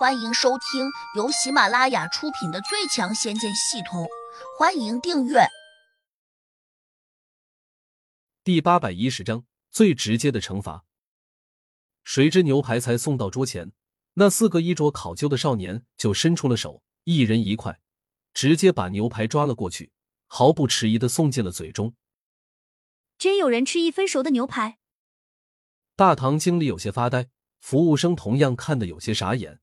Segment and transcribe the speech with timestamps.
[0.00, 4.04] 欢迎收听由喜马拉雅出品的《最强仙剑系统》，
[4.58, 5.40] 欢迎订阅。
[8.42, 10.86] 第八百一十章最直接的惩罚。
[12.02, 13.72] 谁知牛排才送到桌前，
[14.14, 17.78] 那四个衣着考究的少年就伸出了手，一人一块，
[18.32, 19.92] 直接把牛排抓了过去，
[20.26, 21.94] 毫不迟疑的送进了嘴中。
[23.18, 24.78] 真有人吃一分熟的牛排？
[25.94, 27.28] 大堂经理有些发呆，
[27.60, 29.60] 服务生同样看得有些傻眼。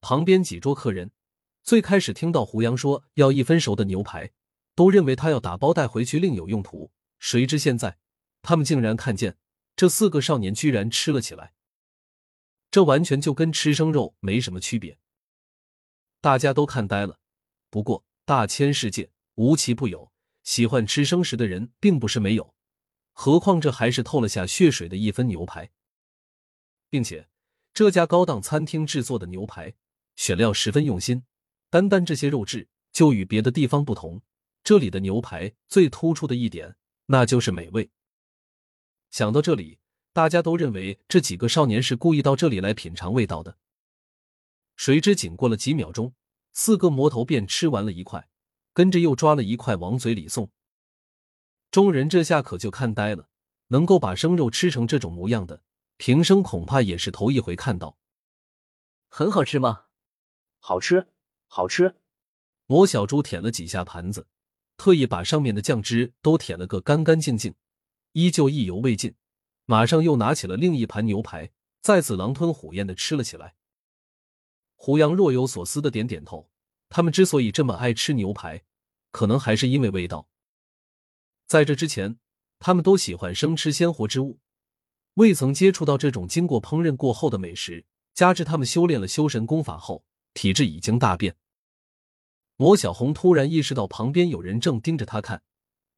[0.00, 1.12] 旁边几桌客人
[1.62, 4.32] 最开始听到胡杨说要一分熟的牛排，
[4.74, 6.90] 都认为他要打包带回去另有用途。
[7.18, 7.98] 谁知现在
[8.40, 9.36] 他们竟然看见
[9.76, 11.52] 这四个少年居然吃了起来，
[12.70, 14.98] 这完全就跟吃生肉没什么区别。
[16.20, 17.18] 大家都看呆了。
[17.68, 20.10] 不过大千世界无奇不有，
[20.42, 22.54] 喜欢吃生食的人并不是没有，
[23.12, 25.70] 何况这还是透了下血水的一分牛排，
[26.88, 27.28] 并且
[27.72, 29.74] 这家高档餐厅制作的牛排。
[30.16, 31.24] 选料十分用心，
[31.68, 34.22] 单单这些肉质就与别的地方不同。
[34.62, 37.90] 这里的牛排最突出的一点，那就是美味。
[39.10, 39.78] 想到这里，
[40.12, 43.56] 大家都认为这几个少年是故意到这里来品尝味道的。
[44.76, 46.14] 谁知仅过了几秒钟，
[46.52, 48.28] 四个魔头便吃完了一块，
[48.72, 50.50] 跟着又抓了一块往嘴里送。
[51.70, 53.28] 众人这下可就看呆了，
[53.68, 55.62] 能够把生肉吃成这种模样的，
[55.96, 57.96] 平生恐怕也是头一回看到。
[59.08, 59.86] 很好吃吗？
[60.60, 61.08] 好吃，
[61.48, 61.96] 好吃。
[62.66, 64.26] 魔小猪舔了几下盘子，
[64.76, 67.54] 特意把上面的酱汁都舔了个干干净净，
[68.12, 69.14] 依旧意犹未尽，
[69.66, 73.56] 马上又拿起了另一盘牛排，再次狼吞虎咽的吃了起来。
[74.76, 76.48] 胡杨若有所思的点点头。
[76.92, 78.64] 他们之所以这么爱吃牛排，
[79.12, 80.28] 可能还是因为味道。
[81.46, 82.18] 在这之前，
[82.58, 84.40] 他们都喜欢生吃鲜活之物，
[85.14, 87.86] 未曾接触到这种经过烹饪过后的美食。
[88.12, 90.04] 加之他们修炼了修神功法后。
[90.34, 91.36] 体质已经大变。
[92.56, 95.42] 魔小红突然意识到旁边有人正盯着他看，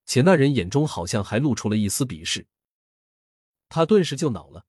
[0.06, 2.46] 且那人眼中好像还露出了一丝鄙视。
[3.68, 4.64] 他顿时就恼了，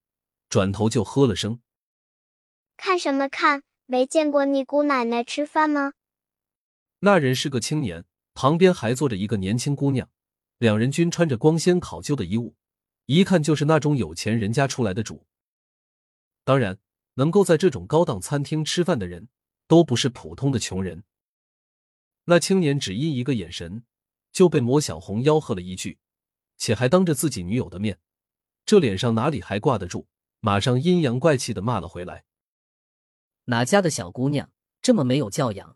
[0.50, 1.62] 转头就喝了声
[2.78, 3.64] ：“看什么看？
[3.86, 5.94] 没见过你姑奶奶吃饭吗？”
[7.00, 10.10] 那人是个青年，旁边还坐着一个年轻姑娘，
[10.58, 12.56] 两人均穿着光鲜考究的衣物，
[13.06, 15.28] 一看就是那种有钱人家出来的主。
[16.44, 16.80] 当然，
[17.16, 19.28] 能够在这种高档餐厅吃饭的人。
[19.74, 21.04] 都不是普通的穷人。
[22.26, 23.84] 那青年只因一个眼神，
[24.32, 25.98] 就被魔小红吆喝了一句，
[26.60, 28.00] 且还当着自己女友的面，
[28.68, 30.06] 这脸上哪里还挂得住？
[30.42, 32.24] 马上阴阳怪气的骂了回来
[33.46, 35.76] ：“哪家的小姑娘这么没有教养？”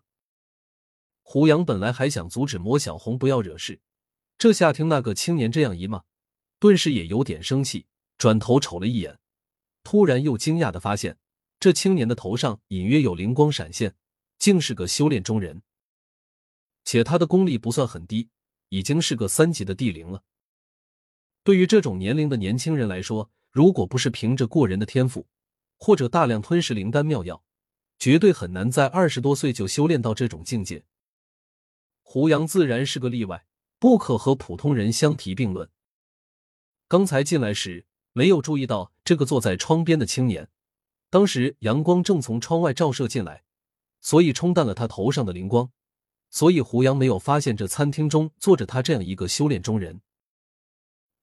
[1.24, 3.82] 胡杨本来还想阻止魔小红不要惹事，
[4.38, 6.04] 这下听那个青年这样一骂，
[6.60, 7.88] 顿时也有点生气，
[8.20, 9.18] 转头瞅了一眼，
[9.82, 11.18] 突然又惊讶的发现。
[11.60, 13.96] 这青年的头上隐约有灵光闪现，
[14.38, 15.64] 竟是个修炼中人，
[16.86, 18.30] 且他的功力不算很低，
[18.70, 20.24] 已经是个三级的地灵了。
[21.44, 25.28] 对于这种年龄的年轻人来说，如果不是凭着过人的天赋，
[25.80, 27.44] 或者大量吞噬灵丹妙药，
[27.98, 30.84] 绝对很难在二十多岁就修炼到这种境界。
[32.04, 33.48] 胡杨自然是个例外，
[33.80, 35.70] 不可和普通人相提并论。
[36.88, 40.50] 刚才进来时没有注意到这个坐在窗边的青年。
[41.10, 43.44] 当时阳光正从窗外照射进来，
[44.02, 45.72] 所以冲淡了他头上的灵光，
[46.30, 50.02] 所以胡杨没有发现这餐厅中坐着他这样一个修炼中人，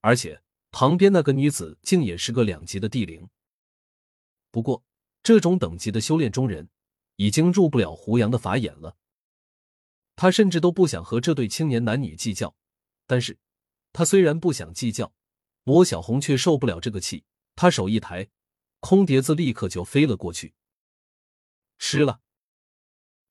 [0.01, 3.29] 而且旁边那个女子竟也是个两级的地灵。
[4.51, 4.83] 不过
[5.23, 6.69] 这种等级的修炼中人
[7.17, 8.97] 已经入不了胡杨的法眼了，
[10.17, 12.55] 他甚至都不想和这对青年男女计较。
[13.07, 13.39] 但是
[13.93, 15.13] 他虽然不想计较，
[15.63, 17.25] 魔小红却受不了这个气，
[17.55, 18.29] 他手一抬。
[18.87, 20.53] 空碟子立刻就飞了过去，
[21.79, 22.21] 吃了。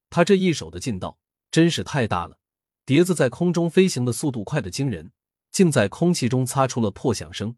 [0.10, 1.20] 他这一手的劲道
[1.52, 2.40] 真是太大了，
[2.86, 5.12] 碟子在空中飞行的速度快的惊人，
[5.52, 7.56] 竟在空气中擦出了破响声。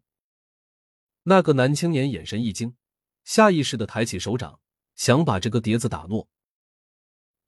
[1.22, 2.76] 那个男青年眼神一惊，
[3.24, 4.60] 下意识的抬起手掌，
[4.94, 6.28] 想把这个碟子打落。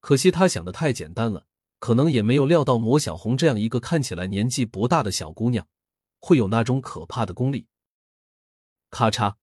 [0.01, 1.47] 可惜他想的太简单了，
[1.79, 5.69] 可能也没有料到魔小红这样一个看起来年纪不大的小姑娘，
[6.19, 7.67] 会有那种可怕的功力。
[8.89, 9.35] 咔嚓。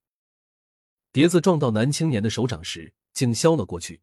[1.15, 4.01] 碟子撞到男青年的手掌时，竟削了过去。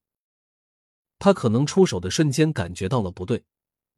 [1.19, 3.45] 他可能出手的瞬间感觉到了不对，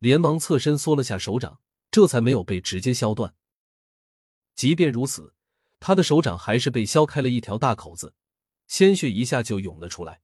[0.00, 1.60] 连忙侧身缩了下手掌，
[1.92, 3.36] 这才没有被直接削断。
[4.56, 5.32] 即便如此，
[5.78, 8.14] 他的手掌还是被削开了一条大口子，
[8.66, 10.20] 鲜血一下就涌了出来。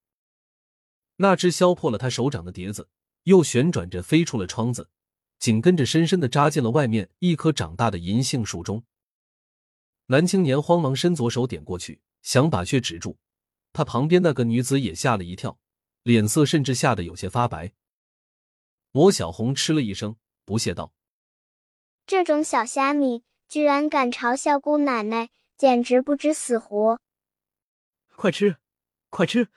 [1.19, 2.88] 那只削破了他手掌的碟子
[3.22, 4.90] 又旋转着飞出了窗子，
[5.38, 8.82] 紧跟着深深的扎进了外面一棵长大的银杏树中。
[10.06, 12.00] 男青年慌忙伸左手点过去。
[12.22, 13.17] 想把血止住，
[13.72, 15.58] 他旁边那个女子也吓了一跳，
[16.02, 17.72] 脸色甚至吓得有些发白。
[18.93, 20.93] 魔小红嗤了一声，不屑道
[22.06, 27.00] ：“这种小虾米，居然敢嘲笑姑奶奶，简直不知死活！
[28.17, 28.56] 快吃，
[29.08, 29.49] 快吃，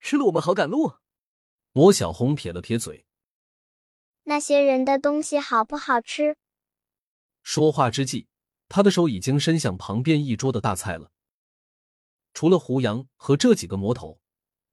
[0.00, 0.94] 吃了我们好赶路。”
[1.72, 3.04] 魔小红撇了撇嘴
[4.24, 6.36] ：“那些人的东西好不好吃？”
[7.42, 8.28] 说话之际，
[8.68, 11.10] 他的手已经伸向旁边一桌的大菜了。
[12.36, 14.20] 除了胡杨和这几个魔头，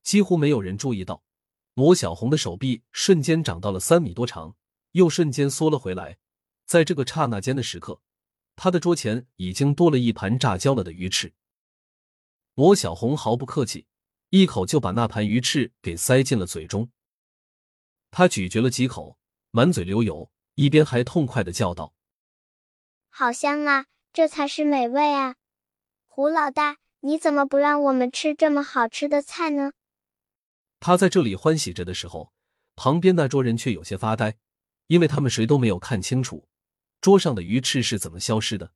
[0.02, 1.24] 几乎没有人注意到。
[1.74, 4.58] 魔小红的手臂瞬间长到了三米多长，
[4.92, 6.18] 又瞬间缩了回来。
[6.66, 8.02] 在这个刹那间的时刻，
[8.58, 11.34] 他的桌前已经多了一盘炸焦了的鱼翅。
[12.54, 13.88] 魔小红毫不客气，
[14.32, 16.92] 一口就把那盘鱼翅给塞进了嘴中。
[18.12, 19.18] 他咀嚼了几口，
[19.52, 21.94] 满嘴流油，一边还痛快的叫道
[23.08, 25.38] ：“好香啊，这才是美味啊！
[26.08, 29.74] 胡老大，你怎么不让我们吃这么好吃的菜呢？”
[30.80, 32.34] 他在这里欢喜着的时候，
[32.76, 34.38] 旁边那桌人却有些发呆，
[34.88, 36.48] 因为他们谁都没有看清楚
[37.02, 38.74] 桌上的鱼翅是怎么消失的。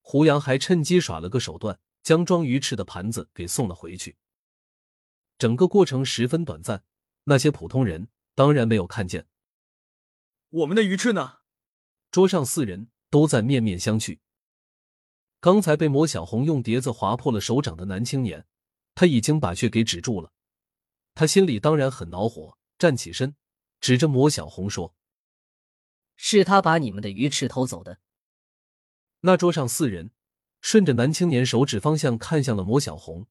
[0.00, 4.16] 胡杨还趁机耍了个手段，将装鱼翅的盘子给送了回去。
[5.38, 6.84] 整个过程十分短暂，
[7.24, 9.26] 那些普通人当然没有看见。
[10.50, 11.38] 我们的鱼翅呢？
[12.10, 14.20] 桌上四人都在面面相觑。
[15.46, 18.44] 刚才被魔小红用碟子划破了手掌的男青年，
[18.96, 20.32] 他已经把血给止住了。
[21.14, 23.36] 他心里当然很恼火，站起身，
[23.80, 24.96] 指着魔小红说
[26.16, 28.00] ：“是他把你们的鱼翅偷走的。”
[29.22, 30.10] 那桌上四人
[30.60, 33.28] 顺着男青年手指方向看向了魔小红，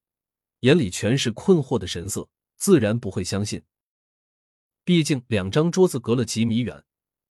[0.62, 3.64] 眼里全是困惑的神色，自然不会相信。
[4.86, 6.86] 毕竟两张桌子隔了几米远，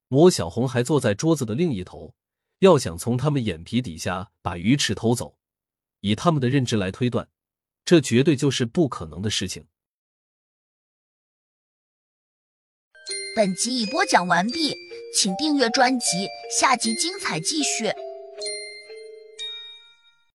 [0.09, 2.13] 魔小红还坐在桌子的另一头，
[2.59, 5.37] 要想从他们眼皮底下把鱼翅偷走，
[6.01, 7.27] 以他们的认知来推断，
[7.83, 9.67] 这绝对就是不可能的事情。
[13.35, 14.73] 本集已播讲完毕，
[15.13, 17.91] 请订阅专辑，下集精彩继续。